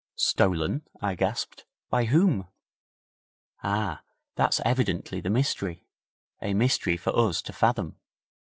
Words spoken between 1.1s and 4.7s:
gasped. 'By whom?' 'Ah! that's